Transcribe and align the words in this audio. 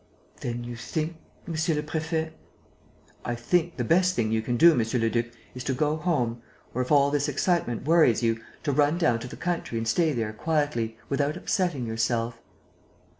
"Then 0.39 0.63
you 0.63 0.75
think, 0.75 1.17
monsieur 1.45 1.75
le 1.75 1.83
préfet...?" 1.83 2.31
"I 3.23 3.35
think 3.35 3.77
the 3.77 3.83
best 3.83 4.15
thing 4.15 4.31
you 4.31 4.41
can 4.41 4.57
do, 4.57 4.73
monsieur 4.73 4.99
le 4.99 5.11
duc, 5.11 5.27
is 5.53 5.63
to 5.65 5.75
go 5.75 5.95
home, 5.95 6.41
or, 6.73 6.81
if 6.81 6.91
all 6.91 7.11
this 7.11 7.29
excitement 7.29 7.85
worries 7.85 8.23
you, 8.23 8.39
to 8.63 8.71
run 8.71 8.97
down 8.97 9.19
to 9.19 9.27
the 9.27 9.37
country 9.37 9.77
and 9.77 9.87
stay 9.87 10.11
there 10.11 10.33
quietly, 10.33 10.97
without 11.07 11.37
upsetting 11.37 11.85
yourself." 11.85 12.41